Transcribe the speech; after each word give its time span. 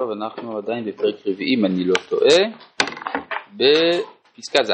טוב, 0.00 0.10
אנחנו 0.10 0.58
עדיין 0.58 0.84
בפרק 0.84 1.14
רביעי, 1.26 1.54
אם 1.58 1.64
אני 1.64 1.84
לא 1.84 1.94
טועה, 2.08 2.38
בפסקה 3.52 4.64
ז'. 4.64 4.72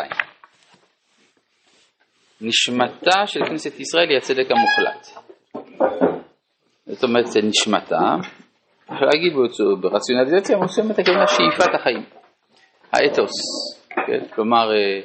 נשמתה 2.40 3.26
של 3.26 3.40
כנסת 3.48 3.80
ישראל 3.80 4.08
היא 4.08 4.16
הצדק 4.16 4.46
המוחלט. 4.50 5.06
זאת 6.86 7.04
אומרת, 7.04 7.26
זה 7.26 7.40
נשמתה, 7.42 8.16
אפשר 8.84 9.04
להגיד 9.04 9.32
ברציונליזציה 9.80 10.58
מסוימת 10.58 10.98
הכוונה 10.98 11.26
שאיפת 11.26 11.74
החיים, 11.74 12.04
האתוס, 12.92 13.32
כן? 14.06 14.28
כלומר, 14.34 14.70
אה, 14.72 15.00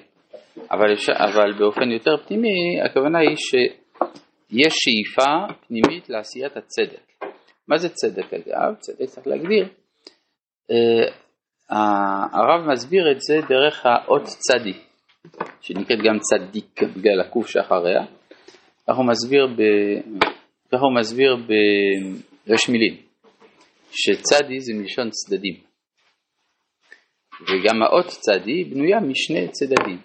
אבל, 0.72 0.94
אבל 1.16 1.54
באופן 1.60 1.92
יותר 1.92 2.18
פנימי, 2.28 2.82
הכוונה 2.86 3.20
היא 3.20 3.36
שיש 3.36 4.74
שאיפה 4.74 5.54
פנימית 5.68 6.10
לעשיית 6.10 6.58
הצדק. 6.58 7.26
מה 7.68 7.78
זה 7.78 7.90
צדק 7.90 8.34
אגב? 8.34 8.76
צדק 8.80 9.06
צריך 9.06 9.28
להגדיר. 9.28 9.81
Uh, 10.72 11.12
הרב 12.34 12.72
מסביר 12.72 13.12
את 13.12 13.22
זה 13.22 13.40
דרך 13.50 13.86
האות 13.86 14.24
צדי, 14.24 14.74
שנקראת 15.62 16.00
גם 16.00 16.20
צדיק 16.20 16.84
בגלל 16.84 17.22
הקוף 17.22 17.48
שאחריה. 17.48 18.02
כך 18.88 18.96
הוא 18.96 19.06
מסביר, 19.06 19.48
ב... 19.48 19.62
כך 20.72 20.80
הוא 20.82 20.96
מסביר 21.00 21.36
ברש 21.36 22.70
מילים, 22.70 22.98
שצדי 23.92 24.60
זה 24.60 24.74
מלשון 24.74 25.10
צדדים. 25.10 25.56
וגם 27.42 27.84
האות 27.84 28.08
צדי 28.08 28.64
בנויה 28.64 29.00
משני 29.00 29.48
צדדים. 29.48 29.98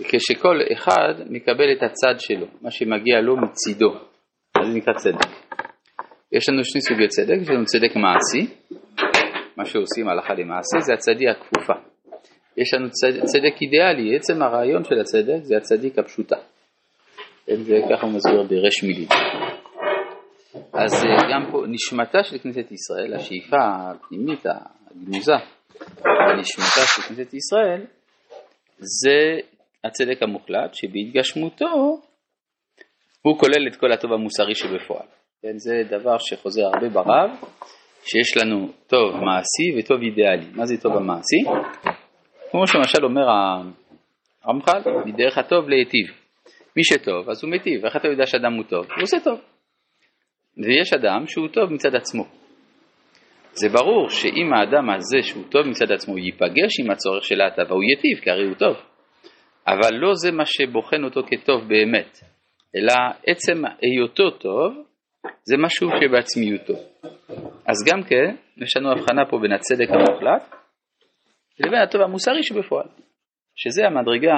וכשכל 0.00 0.60
אחד 0.72 1.14
מקבל 1.30 1.72
את 1.72 1.82
הצד 1.82 2.14
שלו, 2.18 2.46
מה 2.62 2.70
שמגיע 2.70 3.20
לו 3.20 3.36
מצידו, 3.36 3.90
אז 4.54 4.66
זה 4.66 4.74
נקרא 4.74 4.94
צדק. 4.94 5.28
יש 6.32 6.48
לנו 6.48 6.64
שני 6.64 6.80
סוגי 6.80 7.08
צדק, 7.08 7.36
יש 7.42 7.48
לנו 7.48 7.64
צדק 7.64 7.96
מעשי, 7.96 8.59
מה 9.60 9.66
שעושים 9.66 10.08
הלכה 10.08 10.34
למעשה, 10.34 10.80
זה 10.80 10.92
הצדיק 10.94 11.28
הכפופה. 11.28 11.72
יש 12.56 12.74
לנו 12.74 12.90
צדק, 12.90 13.24
צדק 13.24 13.54
אידיאלי, 13.62 14.16
עצם 14.16 14.42
הרעיון 14.42 14.84
של 14.84 15.00
הצדק 15.00 15.42
זה 15.42 15.56
הצדיק 15.56 15.98
הפשוטה. 15.98 16.36
זה 17.46 17.76
ככה 17.90 18.06
הוא 18.06 18.12
מסביר 18.14 18.42
ברש 18.42 18.82
מילים. 18.82 19.08
אז 20.72 21.04
אה, 21.04 21.28
גם 21.32 21.52
פה 21.52 21.62
נשמתה 21.68 22.24
של 22.24 22.38
כנסת 22.38 22.72
ישראל, 22.72 23.14
השאיפה 23.14 23.56
הפנימית 23.60 24.46
הגנוזה, 24.46 25.32
הנשמתה 26.30 26.86
של 26.86 27.02
כנסת 27.02 27.34
ישראל, 27.34 27.86
זה 28.78 29.40
הצדק 29.84 30.22
המוחלט 30.22 30.74
שבהתגשמותו 30.74 32.00
הוא 33.22 33.38
כולל 33.38 33.68
את 33.72 33.76
כל 33.76 33.92
הטוב 33.92 34.12
המוסרי 34.12 34.54
שבפועל. 34.54 35.06
כן, 35.42 35.58
זה 35.58 35.82
דבר 35.90 36.18
שחוזר 36.18 36.62
הרבה 36.66 36.88
ברב, 36.88 37.30
שיש 38.02 38.36
לנו 38.36 38.68
טוב 38.86 39.14
מעשי 39.14 39.78
וטוב 39.78 40.02
אידיאלי. 40.02 40.46
מה 40.54 40.66
זה 40.66 40.82
טוב 40.82 40.96
המעשי? 40.96 41.42
כמו 42.50 42.66
שלמשל 42.66 43.04
אומר 43.04 43.26
הרמח"ל, 44.44 44.80
מדרך 45.06 45.38
הטוב 45.38 45.68
להיטיב. 45.68 46.06
מי 46.76 46.84
שטוב, 46.84 47.30
אז 47.30 47.44
הוא 47.44 47.50
מיטיב. 47.50 47.84
איך 47.84 47.96
אתה 47.96 48.08
יודע 48.08 48.26
שאדם 48.26 48.52
הוא 48.54 48.64
טוב? 48.64 48.84
הוא 48.84 49.02
עושה 49.02 49.16
טוב. 49.24 49.40
ויש 50.58 50.92
אדם 50.92 51.26
שהוא 51.26 51.48
טוב 51.48 51.72
מצד 51.72 51.94
עצמו. 51.94 52.24
זה 53.52 53.68
ברור 53.68 54.08
שאם 54.08 54.52
האדם 54.52 54.90
הזה 54.90 55.22
שהוא 55.22 55.44
טוב 55.50 55.66
מצד 55.66 55.92
עצמו 55.92 56.18
ייפגש 56.18 56.80
עם 56.84 56.90
הצורך 56.90 57.24
של 57.24 57.40
ההטבה, 57.40 57.74
הוא 57.74 57.82
ייטיב, 57.82 58.24
כי 58.24 58.30
הרי 58.30 58.46
הוא 58.46 58.54
טוב. 58.54 58.76
אבל 59.66 59.94
לא 59.94 60.14
זה 60.14 60.32
מה 60.32 60.44
שבוחן 60.46 61.04
אותו 61.04 61.20
כטוב 61.26 61.68
באמת, 61.68 62.18
אלא 62.76 62.92
עצם 63.26 63.62
היותו 63.82 64.30
טוב 64.30 64.72
זה 65.50 65.56
משהו 65.56 65.88
שבעצמיותו. 66.00 66.74
אז 67.66 67.76
גם 67.86 68.02
כן, 68.02 68.36
יש 68.56 68.76
לנו 68.76 68.92
הבחנה 68.92 69.22
פה 69.30 69.38
בין 69.42 69.52
הצדק 69.52 69.88
המוחלט 69.90 70.54
לבין 71.60 71.80
הטוב 71.80 72.00
המוסרי 72.00 72.42
שבפועל, 72.42 72.88
שזה 73.56 73.86
המדרגה, 73.86 74.36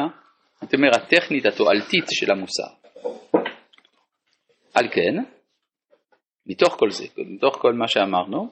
זאת 0.60 0.74
אומרת, 0.74 0.94
הטכנית 0.94 1.46
התועלתית 1.46 2.04
של 2.10 2.32
המוסר. 2.32 2.72
על 4.74 4.88
כן, 4.88 5.14
מתוך 6.46 6.76
כל 6.78 6.90
זה, 6.90 7.04
מתוך 7.18 7.56
כל 7.56 7.72
מה 7.72 7.88
שאמרנו, 7.88 8.50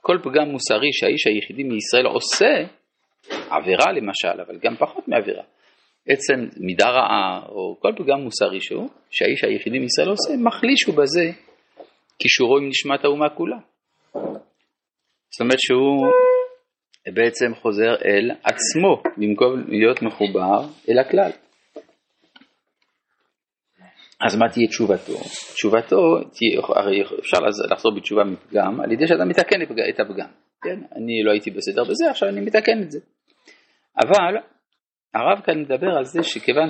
כל 0.00 0.18
פגם 0.22 0.48
מוסרי 0.48 0.92
שהאיש 0.92 1.26
היחידי 1.26 1.62
מישראל 1.62 2.06
עושה, 2.06 2.54
עבירה 3.50 3.92
למשל, 3.92 4.40
אבל 4.46 4.58
גם 4.62 4.76
פחות 4.76 5.08
מעבירה, 5.08 5.42
עצם 6.08 6.58
מידה 6.60 6.90
רעה 6.90 7.42
או 7.48 7.76
כל 7.80 7.92
פגם 7.96 8.20
מוסרי 8.20 8.60
שהוא, 8.60 8.88
שהאיש 9.10 9.44
היחידי 9.44 9.78
מישראל 9.78 10.08
עושה, 10.08 10.36
מחליש 10.36 10.84
הוא 10.86 10.94
בזה 10.96 11.45
קישורו 12.18 12.58
עם 12.58 12.68
נשמת 12.68 13.04
האומה 13.04 13.28
כולה. 13.28 13.56
זאת 15.30 15.40
אומרת 15.40 15.60
שהוא 15.60 16.06
בעצם 17.14 17.54
חוזר 17.54 17.94
אל 18.04 18.30
עצמו 18.30 19.02
במקום 19.16 19.64
להיות 19.68 20.02
מחובר 20.02 20.60
אל 20.88 20.98
הכלל. 20.98 21.30
אז 24.20 24.36
מה 24.36 24.48
תהיה 24.52 24.68
תשובתו? 24.68 25.12
תשובתו, 25.54 25.96
תהיה, 26.32 26.60
הרי 26.76 27.02
אפשר 27.02 27.38
לחזור 27.70 27.96
בתשובה 27.96 28.24
מפגם 28.24 28.80
על 28.80 28.92
ידי 28.92 29.06
שאתה 29.06 29.24
מתקן 29.24 29.62
את 29.62 30.00
הפגם. 30.00 30.28
כן? 30.62 30.78
אני 30.96 31.22
לא 31.24 31.30
הייתי 31.30 31.50
בסדר 31.50 31.84
בזה, 31.84 32.10
עכשיו 32.10 32.28
אני 32.28 32.40
מתקן 32.40 32.82
את 32.82 32.90
זה. 32.90 33.00
אבל 33.98 34.36
הרב 35.14 35.40
כאן 35.44 35.60
מדבר 35.60 35.96
על 35.98 36.04
זה 36.04 36.22
שכיוון 36.22 36.68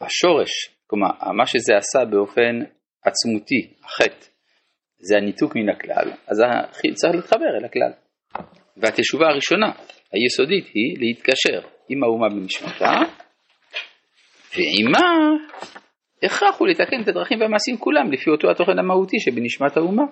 שהשורש, 0.00 0.50
כלומר 0.86 1.08
מה 1.36 1.46
שזה 1.46 1.76
עשה 1.76 2.04
באופן 2.10 2.58
עצמותי, 3.04 3.74
החטא, 3.84 4.26
זה 4.98 5.16
הניתוק 5.16 5.56
מן 5.56 5.68
הכלל, 5.68 6.10
אז 6.26 6.42
צריך 6.94 7.14
להתחבר 7.14 7.58
אל 7.60 7.64
הכלל. 7.64 7.92
והתשובה 8.76 9.26
הראשונה, 9.28 9.72
היסודית, 10.12 10.66
היא 10.74 10.96
להתקשר 10.98 11.68
עם 11.88 12.04
האומה 12.04 12.28
במשמעתה, 12.28 12.92
ועימה 14.56 15.08
הכרח 16.22 16.58
הוא 16.58 16.68
לתקן 16.68 17.02
את 17.02 17.08
הדרכים 17.08 17.40
והמעשים 17.40 17.76
כולם 17.78 18.12
לפי 18.12 18.30
אותו 18.30 18.50
התוכן 18.50 18.78
המהותי 18.78 19.16
שבנשמת 19.20 19.76
האומה. 19.76 20.02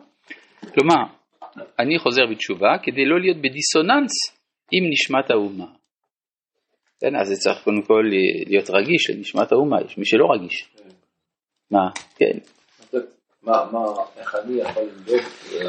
כלומר, 0.75 1.03
אני 1.79 1.99
חוזר 1.99 2.23
בתשובה 2.31 2.79
כדי 2.83 3.05
לא 3.05 3.21
להיות 3.21 3.37
בדיסוננס 3.37 4.13
עם 4.73 4.85
נשמת 4.91 5.31
האומה. 5.31 5.67
כן, 7.01 7.17
אז 7.17 7.29
זה 7.29 7.35
צריך 7.35 7.65
קודם 7.65 7.83
כל 7.83 8.03
להיות 8.47 8.71
רגיש 8.71 9.11
לנשמת 9.11 9.53
האומה, 9.53 9.77
יש 9.87 9.99
מי 9.99 10.05
שלא 10.05 10.27
רגיש. 10.35 10.69
מה, 11.71 11.91
כן. 12.17 12.39
מה, 13.43 13.65
מה, 13.73 13.81
איך 14.17 14.35
אני 14.35 14.61
יכול 14.61 14.83
לבדוק 14.83 15.21
אה, 15.53 15.69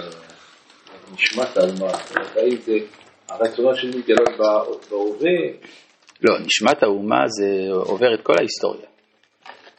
נשמת 1.13 1.57
האומה? 1.57 1.91
האם 2.35 2.55
זה 2.55 2.73
הרצונות 3.29 3.75
שלי 3.75 3.99
מתגלות 3.99 4.37
בהווה? 4.89 5.29
לא, 6.21 6.39
נשמת 6.45 6.83
האומה 6.83 7.27
זה 7.27 7.71
עובר 7.71 8.13
את 8.13 8.21
כל 8.23 8.33
ההיסטוריה. 8.37 8.87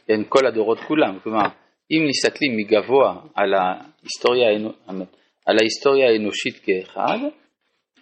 כן, 0.07 0.21
כל 0.29 0.45
הדורות 0.47 0.79
כולם. 0.87 1.19
כלומר, 1.23 1.45
אם 1.91 2.05
מסתכלים 2.09 2.57
מגבוה 2.57 3.21
על 3.35 3.53
ההיסטוריה, 3.53 4.47
על 5.45 5.55
ההיסטוריה 5.59 6.09
האנושית 6.09 6.59
כאחד, 6.63 7.17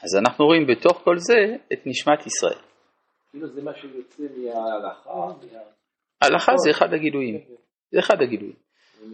אז 0.03 0.15
אנחנו 0.19 0.45
רואים 0.45 0.67
בתוך 0.67 1.01
כל 1.03 1.17
זה 1.17 1.55
את 1.73 1.79
נשמת 1.85 2.25
ישראל. 2.25 2.61
כאילו 3.31 3.47
זה 3.47 3.61
מה 3.61 3.71
שיוצא 3.81 4.23
מההלכה? 4.23 5.45
ההלכה 6.21 6.51
זה 6.57 6.71
אחד 6.71 6.93
הגילויים. 6.93 7.39
זה 7.91 7.99
אחד 7.99 8.21
הגילויים. 8.21 8.55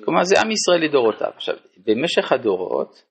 כלומר 0.06 0.24
זה 0.24 0.42
עם 0.42 0.52
ישראל 0.52 0.84
לדורותיו. 0.84 1.32
עכשיו, 1.36 1.56
במשך 1.86 2.32
הדורות 2.32 3.04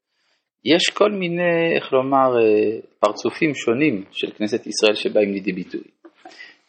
יש 0.65 0.91
כל 0.95 1.11
מיני, 1.11 1.77
איך 1.77 1.93
לומר, 1.93 2.41
אה, 2.41 2.79
פרצופים 2.99 3.55
שונים 3.55 4.05
של 4.13 4.31
כנסת 4.31 4.67
ישראל 4.67 4.95
שבאים 4.95 5.33
לידי 5.33 5.53
ביטוי. 5.53 5.85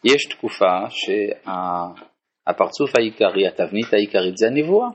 יש 0.04 0.24
תקופה 0.30 0.76
שהפרצוף 0.90 2.90
העיקרי, 2.98 3.48
התבנית 3.48 3.92
העיקרית 3.92 4.36
זה 4.36 4.46
הנבואה. 4.46 4.88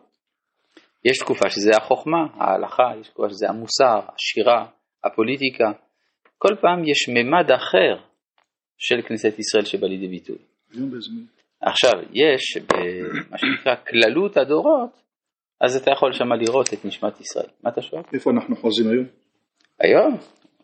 יש 1.05 1.17
תקופה 1.17 1.49
שזה 1.49 1.71
החוכמה, 1.77 2.27
ההלכה, 2.33 2.83
יש 3.01 3.07
תקופה 3.07 3.29
שזה 3.29 3.49
המוסר, 3.49 3.99
השירה, 4.15 4.65
הפוליטיקה. 5.03 5.71
כל 6.37 6.55
פעם 6.61 6.83
יש 6.87 7.09
ממד 7.09 7.51
אחר 7.51 7.95
של 8.77 9.01
כנסת 9.07 9.39
ישראל 9.39 9.65
שבא 9.65 9.87
לידי 9.87 10.07
ביטוי. 10.07 10.37
עכשיו, 11.61 11.91
יש 12.13 12.57
במה 12.57 13.37
שנקרא 13.37 13.75
כללות 13.75 14.37
הדורות, 14.37 15.02
אז 15.65 15.75
אתה 15.75 15.91
יכול 15.91 16.13
שמה 16.13 16.35
לראות 16.35 16.73
את 16.73 16.85
נשמת 16.85 17.21
ישראל. 17.21 17.49
מה 17.63 17.69
אתה 17.69 17.81
שואל? 17.81 18.01
איפה 18.13 18.31
אנחנו 18.31 18.55
חוזים 18.55 18.89
היום? 18.91 19.05
היום? 19.79 20.17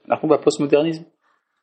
אנחנו 0.09 0.29
בפוסט 0.29 0.59
מודרניזם. 0.59 1.03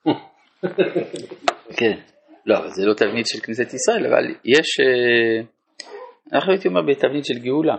כן. 1.78 2.00
לא, 2.46 2.68
זה 2.68 2.86
לא 2.86 2.94
תבנית 2.94 3.26
של 3.26 3.40
כנסת 3.40 3.74
ישראל, 3.74 4.06
אבל 4.06 4.24
יש, 4.44 4.80
אה, 4.80 5.46
אנחנו 6.32 6.52
הייתי 6.52 6.68
אומר 6.68 6.82
בתבנית 6.82 7.24
של 7.24 7.38
גאולה. 7.38 7.76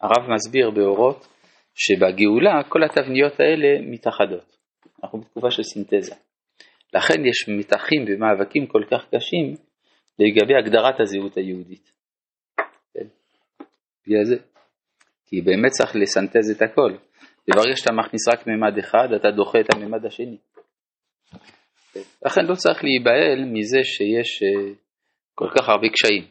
הרב 0.00 0.30
מסביר 0.34 0.70
באורות 0.70 1.26
שבגאולה 1.74 2.62
כל 2.68 2.84
התבניות 2.84 3.40
האלה 3.40 3.68
מתאחדות. 3.90 4.56
אנחנו 5.02 5.20
בתקופה 5.20 5.50
של 5.50 5.62
סינתזה. 5.62 6.14
לכן 6.94 7.26
יש 7.26 7.48
מתחים 7.48 8.04
ומאבקים 8.08 8.66
כל 8.66 8.82
כך 8.90 9.06
קשים 9.14 9.54
לגבי 10.18 10.54
הגדרת 10.56 11.00
הזהות 11.00 11.36
היהודית. 11.36 11.97
בגלל 14.08 14.24
זה. 14.24 14.36
כי 15.26 15.40
באמת 15.40 15.70
צריך 15.70 15.96
לסנטז 15.96 16.50
את 16.50 16.62
הכל. 16.62 16.92
וברגע 17.48 17.76
שאתה 17.76 17.92
מכניס 17.92 18.28
רק 18.28 18.46
מימד 18.46 18.78
אחד, 18.78 19.08
אתה 19.16 19.30
דוחה 19.30 19.60
את 19.60 19.74
המימד 19.74 20.06
השני. 20.06 20.36
לכן 22.26 22.44
לא 22.44 22.54
צריך 22.54 22.84
להיבהל 22.84 23.44
מזה 23.44 23.78
שיש 23.84 24.42
אה, 24.42 24.72
כל 25.34 25.48
כך 25.58 25.68
הרבה 25.68 25.88
קשיים. 25.88 26.24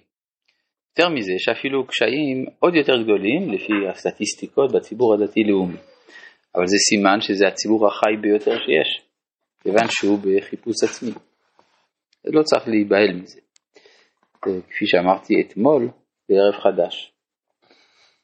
יותר 0.89 1.09
מזה, 1.09 1.31
יש 1.31 1.49
אפילו 1.59 1.87
קשיים 1.87 2.45
עוד 2.59 2.75
יותר 2.75 3.03
גדולים 3.03 3.53
לפי 3.53 3.73
הסטטיסטיקות 3.89 4.71
בציבור 4.71 5.13
הדתי-לאומי. 5.13 5.77
אבל 6.55 6.67
זה 6.67 6.77
סימן 6.89 7.21
שזה 7.21 7.47
הציבור 7.47 7.87
החי 7.87 8.21
ביותר 8.21 8.51
שיש, 8.51 9.07
כיוון 9.63 9.87
שהוא 9.89 10.19
בחיפוש 10.19 10.75
עצמי. 10.83 11.11
לא 12.25 12.43
צריך 12.43 12.67
להיבהל 12.67 13.13
מזה. 13.13 13.39
כפי 14.41 14.85
שאמרתי 14.87 15.33
אתמול, 15.41 15.89
בערב 16.29 16.53
חדש. 16.63 17.16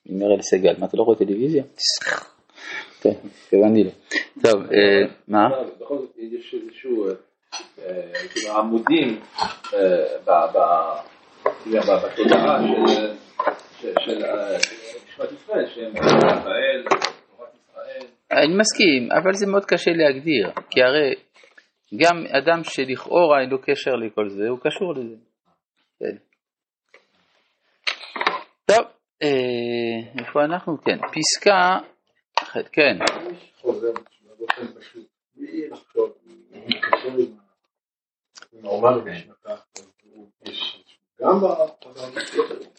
עם 0.06 0.20
מרל 0.20 0.42
סגל, 0.42 0.74
מה 0.80 0.86
אתה 0.86 0.98
לא 0.98 1.04
רואה 1.04 1.18
טלוויזיה? 1.18 1.64
טוב, 3.02 3.14
התכוונתי 3.26 3.84
לו. 3.84 3.90
טוב, 4.44 4.62
אה, 4.64 5.14
מה? 5.28 5.50
בכל 5.80 5.98
זאת 5.98 6.18
יש 6.18 6.54
איזשהו 6.54 7.08
אה, 7.80 8.60
עמודים 8.60 9.20
אה, 9.74 10.18
בתודעה 10.26 11.04
של 13.90 14.20
ישראל, 15.34 15.68
שהם 15.68 15.92
ישראל, 15.96 16.84
תורת 17.38 17.50
ישראל. 17.56 18.06
אני 18.32 18.58
מסכים, 18.58 19.10
אבל 19.12 19.34
זה 19.34 19.48
מאוד 19.48 19.66
קשה 19.66 19.92
להגדיר, 19.92 20.52
כי 20.70 20.84
הרי 20.84 21.14
גם 21.98 22.26
אדם 22.28 22.64
שלכאורה 22.64 23.42
אין 23.42 23.50
לו 23.50 23.62
קשר 23.62 23.92
לכל 23.92 24.30
זה, 24.30 24.50
הוא 24.50 24.60
קשור 24.60 24.94
לזה. 24.94 25.16
כן. 26.00 26.16
טוב, 28.66 28.86
איפה 30.20 30.44
אנחנו? 30.46 30.78
כן, 30.82 30.98
פסקה, 31.14 31.80
כן. 32.72 32.98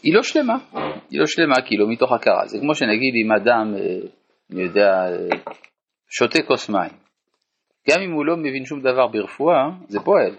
היא 0.02 0.14
לא 0.14 0.22
שלמה, 0.22 0.54
היא 1.10 1.20
לא 1.20 1.26
שלמה 1.26 1.54
כאילו 1.66 1.88
מתוך 1.88 2.12
הכרה, 2.12 2.46
זה 2.46 2.58
כמו 2.60 2.74
שנגיד 2.74 3.14
אם 3.24 3.32
אדם, 3.32 3.74
אני 4.52 4.62
יודע, 4.62 4.90
שותה 6.08 6.42
כוס 6.46 6.68
מים, 6.68 6.92
גם 7.90 8.02
אם 8.02 8.12
הוא 8.12 8.26
לא 8.26 8.36
מבין 8.36 8.64
שום 8.64 8.80
דבר 8.80 9.06
ברפואה, 9.06 9.68
זה 9.88 10.00
פועל, 10.00 10.34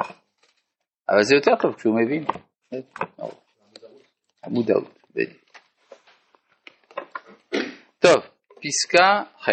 אבל 1.10 1.24
זה 1.24 1.36
יותר 1.36 1.52
טוב 1.62 1.76
כשהוא 1.76 1.96
מבין. 2.02 2.26
המודעות, 4.44 5.00
בדיוק. 5.16 5.45
טוב, 8.06 8.24
פסקה 8.64 9.24
ח' 9.40 9.50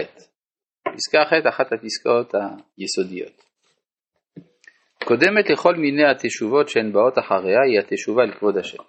פסקה 0.97 1.25
ח' 1.25 1.47
אחת 1.49 1.73
הפסקאות 1.73 2.35
היסודיות. 2.79 3.43
קודמת 5.05 5.51
לכל 5.51 5.75
מיני 5.75 6.05
התשובות 6.11 6.69
שהן 6.69 6.93
באות 6.93 7.19
אחריה 7.19 7.59
היא 7.63 7.79
התשובה 7.79 8.25
לכבוד 8.25 8.57
השם. 8.57 8.83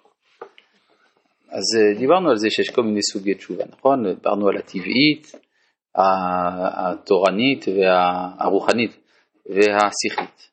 אז 1.48 1.62
אה, 1.78 1.98
דיברנו 1.98 2.30
על 2.30 2.36
זה 2.36 2.50
שיש 2.50 2.70
כל 2.70 2.82
מיני 2.82 3.02
סוגי 3.02 3.34
תשובה, 3.34 3.64
נכון? 3.68 4.14
דיברנו 4.14 4.48
על 4.48 4.56
הטבעית, 4.56 5.32
התורנית 6.76 7.64
והרוחנית 7.68 8.90
והשכלית. 9.46 10.50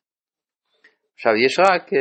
עכשיו 1.13 1.33
יש 1.45 1.59
רק 1.59 1.93
אה, 1.93 1.99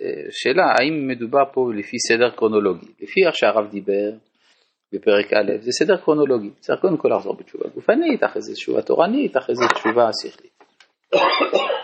אה, 0.00 0.26
שאלה 0.30 0.64
האם 0.78 1.08
מדובר 1.08 1.44
פה 1.52 1.60
לפי 1.78 1.96
סדר 1.98 2.30
קרונולוגי. 2.30 2.86
לפי 3.00 3.26
איך 3.26 3.34
שהרב 3.34 3.70
דיבר 3.70 4.25
בפרק 4.92 5.32
א', 5.32 5.58
זה 5.60 5.70
סדר 5.72 5.96
קרונולוגי. 5.96 6.50
צריך 6.50 6.80
קודם 6.80 6.96
כל 6.96 7.08
לחזור 7.16 7.36
בתשובה 7.36 7.68
גופנית, 7.68 8.24
אחרי 8.24 8.42
זה 8.42 8.52
תשובה 8.52 8.82
תורנית, 8.82 9.36
אחרי 9.36 9.54
זה 9.54 9.64
תשובה 9.74 10.10
שכלית. 10.22 10.56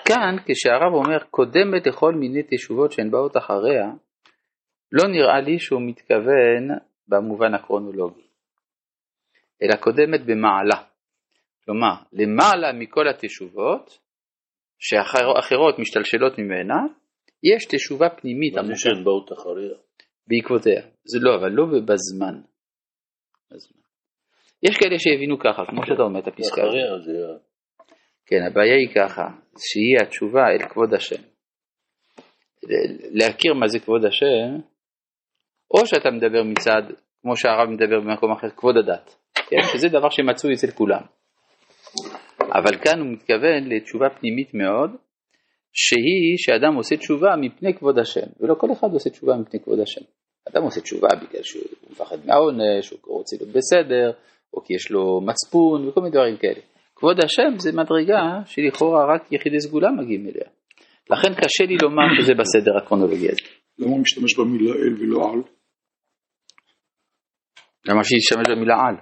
כאן 0.09 0.37
כשהרב 0.47 0.93
אומר 0.93 1.19
קודמת 1.31 1.87
לכל 1.87 2.15
מיני 2.15 2.43
תשובות 2.43 2.93
שהן 2.93 3.11
באות 3.11 3.37
אחריה, 3.37 3.91
לא 4.93 5.09
נראה 5.09 5.41
לי 5.41 5.59
שהוא 5.59 5.83
מתכוון 5.83 6.79
במובן 7.09 7.55
הקרונולוגי, 7.55 8.27
אלא 9.63 9.77
קודמת 9.77 10.21
במעלה. 10.27 10.83
כלומר, 11.65 11.95
למעלה 12.13 12.73
מכל 12.73 13.09
התשובות, 13.09 13.99
שאחרות 14.79 15.79
משתלשלות 15.79 16.39
ממנה, 16.39 16.75
יש 17.43 17.65
תשובה 17.65 18.09
פנימית 18.11 18.55
מה 18.57 18.63
זה 18.65 18.73
שהן 18.77 19.05
באות 19.05 19.33
אחריה? 19.33 19.75
בעקבותיה. 20.27 20.83
זה 21.05 21.19
לא, 21.21 21.35
אבל 21.35 21.51
לא 21.51 21.65
בזמן. 21.67 22.41
בזמן. 23.55 23.83
יש 24.63 24.77
כאלה 24.77 24.99
שהבינו 24.99 25.39
ככה, 25.39 25.63
כמו 25.71 25.87
שאתה 25.87 26.03
אומר 26.03 26.21
את 26.21 26.29
הפסקה. 26.29 26.63
כן, 28.27 28.43
הבעיה 28.51 28.75
היא 28.75 28.95
ככה, 28.95 29.23
שהיא 29.59 29.97
התשובה 30.03 30.49
אל 30.49 30.69
כבוד 30.69 30.95
השם. 30.95 31.23
להכיר 33.11 33.55
מה 33.55 33.69
זה 33.69 33.79
כבוד 33.79 34.05
השם, 34.05 34.61
או 35.75 35.87
שאתה 35.87 36.11
מדבר 36.11 36.43
מצד, 36.43 36.83
כמו 37.23 37.37
שהרב 37.37 37.69
מדבר 37.69 38.01
במקום 38.01 38.33
אחר, 38.33 38.51
כבוד 38.57 38.77
הדת, 38.77 39.17
כן? 39.35 39.63
שזה 39.73 39.89
דבר 39.89 40.11
שמצוי 40.11 40.55
אצל 40.55 40.71
כולם. 40.71 41.03
אבל 42.41 42.77
כאן 42.85 42.99
הוא 43.01 43.13
מתכוון 43.13 43.69
לתשובה 43.69 44.07
פנימית 44.11 44.55
מאוד, 44.55 44.91
שהיא 45.73 46.37
שאדם 46.37 46.75
עושה 46.75 46.97
תשובה 46.97 47.37
מפני 47.41 47.75
כבוד 47.75 47.99
השם, 47.99 48.27
ולא 48.41 48.55
כל 48.55 48.73
אחד 48.73 48.89
עושה 48.93 49.11
תשובה 49.11 49.37
מפני 49.37 49.61
כבוד 49.61 49.81
השם. 49.81 50.05
אדם 50.49 50.63
עושה 50.63 50.81
תשובה 50.81 51.09
בגלל 51.23 51.43
שהוא 51.43 51.63
מפחד 51.91 52.17
מהעונש, 52.27 52.93
או 52.93 53.17
רוצה 53.17 53.37
להיות 53.37 53.57
בסדר, 53.57 54.13
או 54.55 54.65
כי 54.65 54.75
יש 54.75 54.91
לו 54.91 55.21
מצפון, 55.21 55.89
וכל 55.89 56.01
מיני 56.01 56.13
דברים 56.13 56.37
כאלה. 56.37 56.61
כבוד 56.97 57.17
השם 57.25 57.59
זה 57.59 57.71
מדרגה 57.73 58.23
שלכאורה 58.47 59.15
רק 59.15 59.33
יחידי 59.33 59.61
סגולה 59.61 59.89
מגיעים 59.91 60.29
אליה. 60.29 60.49
לכן 61.11 61.35
קשה 61.35 61.65
לי 61.65 61.77
לומר 61.83 62.03
שזה 62.19 62.33
בסדר 62.39 62.77
הקרונולוגי 62.83 63.29
הזה. 63.29 63.41
למה 63.79 63.91
הוא 63.91 64.01
משתמש 64.01 64.39
במילה 64.39 64.75
אל 64.75 64.95
ולא 65.01 65.33
על? 65.33 65.43
למה 67.89 68.05
שישתמש 68.05 68.47
במילה 68.49 68.75
על? 68.75 68.97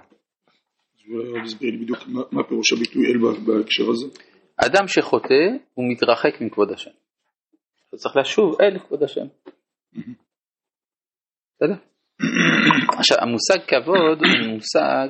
תסביר 1.45 1.71
לי 1.71 1.77
בדיוק 1.77 1.99
מה 2.31 2.43
פירוש 2.43 2.73
הביטוי 2.73 3.05
אל 3.05 3.17
בהקשר 3.17 3.83
הזה. 3.89 4.07
אדם 4.57 4.87
שחוטא 4.87 5.43
הוא 5.73 5.85
מתרחק 5.91 6.41
מכבוד 6.41 6.71
השם. 6.71 6.91
הוא 7.89 7.97
צריך 7.97 8.17
לשוב 8.17 8.61
אל 8.61 8.79
כבוד 8.79 9.03
השם. 9.03 9.25
בסדר? 11.61 11.75
עכשיו 12.97 13.17
המושג 13.21 13.59
כבוד 13.67 14.19
הוא 14.19 14.53
מושג 14.53 15.09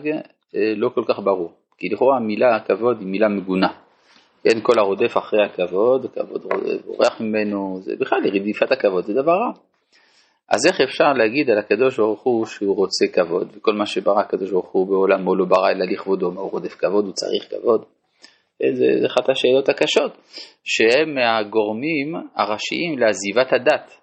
אה, 0.56 0.74
לא 0.76 0.90
כל 0.90 1.04
כך 1.08 1.20
ברור, 1.20 1.52
כי 1.78 1.90
לכאורה 1.90 2.18
המילה 2.18 2.60
כבוד 2.60 3.00
היא 3.00 3.08
מילה 3.08 3.28
מגונה. 3.28 3.68
כן, 4.44 4.60
כל 4.62 4.80
הרודף 4.80 5.18
אחרי 5.18 5.46
הכבוד, 5.46 6.06
כבוד 6.16 6.46
בורח 6.86 7.22
ממנו, 7.22 7.80
זה 7.82 7.94
בכלל 8.00 8.20
רדיפת 8.26 8.72
הכבוד, 8.72 9.04
זה 9.04 9.14
דבר 9.14 9.32
רע. 9.32 9.52
אז 10.50 10.68
איך 10.68 10.82
אפשר 10.82 11.14
להגיד 11.14 11.50
על 11.50 11.58
הקדוש 11.58 11.98
ברוך 11.98 12.24
הוא 12.24 12.46
שהוא 12.46 12.76
רוצה 12.76 13.06
כבוד, 13.14 13.52
וכל 13.58 13.74
מה 13.74 13.86
שברא 13.86 14.20
הקדוש 14.20 14.52
ברוך 14.52 14.72
הוא 14.72 14.88
בעולמו 14.88 15.36
לא 15.36 15.46
ברא 15.46 15.70
אלא 15.70 15.86
לכבודו, 15.86 16.32
מה 16.32 16.42
הוא 16.42 16.52
רודף 16.52 16.76
כבוד, 16.76 17.06
הוא 17.06 17.14
צריך 17.14 17.50
כבוד? 17.50 17.86
זה, 18.74 18.86
זה 19.02 19.08
אחת 19.08 19.30
השאלות 19.30 19.70
הקשות, 19.70 20.18
שהם 20.64 21.16
מהגורמים 21.16 22.16
הראשיים 22.36 23.00
לעזיבת 23.00 23.54
הדת, 23.54 24.01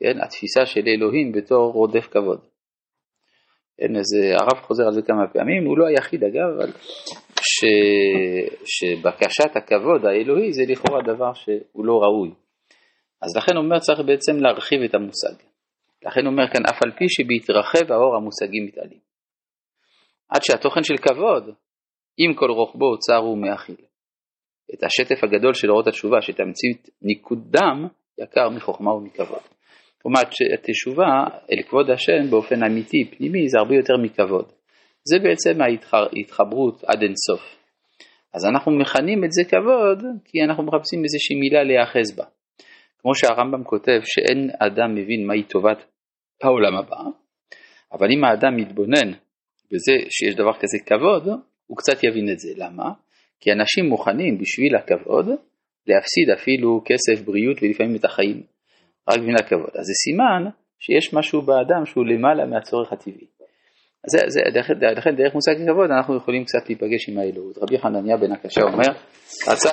כן, 0.00 0.22
התפיסה 0.24 0.66
של 0.66 0.80
אלוהים 0.86 1.32
בתור 1.32 1.72
רודף 1.72 2.06
כבוד. 2.06 2.40
כן, 3.76 3.96
אז 3.96 4.06
הרב 4.40 4.62
חוזר 4.62 4.84
על 4.86 4.92
זה 4.92 5.02
כמה 5.02 5.26
פעמים, 5.32 5.64
הוא 5.66 5.78
לא 5.78 5.86
היחיד 5.86 6.24
אגב, 6.24 6.48
אבל 6.56 6.72
ש, 7.40 7.64
שבקשת 8.64 9.56
הכבוד 9.56 10.04
האלוהי 10.04 10.52
זה 10.52 10.62
לכאורה 10.68 11.00
דבר 11.02 11.32
שהוא 11.34 11.84
לא 11.84 11.92
ראוי. 11.92 12.30
אז 13.22 13.36
לכן 13.36 13.56
אומר 13.56 13.78
צריך 13.78 14.00
בעצם 14.06 14.36
להרחיב 14.36 14.82
את 14.82 14.94
המושג. 14.94 15.34
לכן 16.06 16.26
אומר 16.26 16.44
כאן 16.52 16.62
אף 16.70 16.82
על 16.84 16.92
פי 16.98 17.04
שבהתרחב 17.08 17.92
האור 17.92 18.16
המושגים 18.16 18.66
מתעלים. 18.66 19.00
עד 20.28 20.42
שהתוכן 20.42 20.82
של 20.82 20.96
כבוד, 20.96 21.54
עם 22.18 22.34
כל 22.34 22.50
רוחבו 22.50 22.98
צר 22.98 23.16
הוא 23.16 23.38
מאכיל. 23.38 23.76
את 24.74 24.84
השטף 24.84 25.24
הגדול 25.24 25.54
של 25.54 25.70
אורות 25.70 25.86
התשובה 25.86 26.22
שתמצית 26.22 26.88
ניקוד 27.02 27.38
דם 27.50 27.88
יקר 28.18 28.48
מחוכמה 28.48 28.94
ומכבוד. 28.94 29.57
כלומר 30.02 30.20
התשובה 30.54 31.24
אל 31.52 31.62
כבוד 31.62 31.90
השם 31.90 32.30
באופן 32.30 32.64
אמיתי, 32.64 33.04
פנימי, 33.16 33.48
זה 33.48 33.58
הרבה 33.58 33.74
יותר 33.74 33.94
מכבוד. 34.02 34.52
זה 35.04 35.18
בעצם 35.18 35.60
ההתחברות 36.16 36.84
עד 36.84 37.02
אינסוף. 37.02 37.58
אז 38.34 38.44
אנחנו 38.44 38.72
מכנים 38.72 39.24
את 39.24 39.32
זה 39.32 39.42
כבוד 39.44 40.02
כי 40.24 40.38
אנחנו 40.44 40.62
מחפשים 40.62 41.02
איזושהי 41.04 41.36
מילה 41.36 41.62
להיאחז 41.62 42.16
בה. 42.16 42.24
כמו 42.98 43.14
שהרמב"ם 43.14 43.64
כותב 43.64 44.00
שאין 44.04 44.50
אדם 44.58 44.94
מבין 44.94 45.26
מהי 45.26 45.42
טובת 45.42 45.84
העולם 46.42 46.76
הבא, 46.76 47.02
אבל 47.92 48.06
אם 48.10 48.24
האדם 48.24 48.56
מתבונן 48.56 49.12
בזה 49.72 49.92
שיש 50.10 50.34
דבר 50.34 50.52
כזה 50.52 50.78
כבוד, 50.86 51.28
הוא 51.66 51.76
קצת 51.76 52.04
יבין 52.04 52.32
את 52.32 52.38
זה. 52.38 52.48
למה? 52.56 52.90
כי 53.40 53.52
אנשים 53.52 53.84
מוכנים 53.84 54.38
בשביל 54.38 54.76
הכבוד 54.76 55.26
להפסיד 55.86 56.30
אפילו 56.38 56.82
כסף, 56.84 57.24
בריאות 57.24 57.62
ולפעמים 57.62 57.96
את 57.96 58.04
החיים, 58.04 58.42
רק 59.08 59.18
בשביל 59.18 59.36
הכבוד. 59.36 59.70
אז 59.78 59.86
זה 59.86 59.92
סימן 60.04 60.50
שיש 60.78 61.14
משהו 61.14 61.42
באדם 61.42 61.86
שהוא 61.86 62.06
למעלה 62.06 62.46
מהצורך 62.46 62.92
הטבעי. 62.92 63.26
זה, 64.06 64.18
זה, 64.26 64.40
לכן 64.96 65.16
דרך 65.16 65.34
מושג 65.34 65.52
הכבוד 65.62 65.90
אנחנו 65.90 66.16
יכולים 66.16 66.44
קצת 66.44 66.68
להיפגש 66.68 67.08
עם 67.08 67.18
האלוהות. 67.18 67.58
רבי 67.58 67.78
חנניה 67.78 68.16
בן 68.16 68.32
הקשה 68.32 68.60
אומר, 68.62 68.90
הצד 69.42 69.66